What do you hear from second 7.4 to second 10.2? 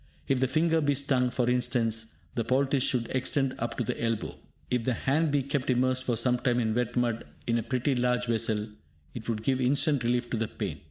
in a pretty large vessel, it would give instant